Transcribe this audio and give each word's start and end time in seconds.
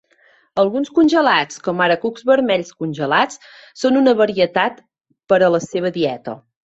Alguns 0.61 0.87
congelats, 0.99 1.59
com 1.67 1.83
ara 1.85 1.97
cucs 2.05 2.25
vermells 2.31 2.73
congelats, 2.79 3.39
són 3.83 4.01
una 4.01 4.15
varietat 4.23 4.81
per 5.33 5.41
a 5.43 5.51
la 5.59 5.61
seva 5.67 5.93
dieta. 6.01 6.37